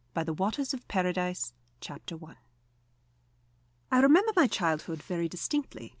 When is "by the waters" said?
0.15-0.73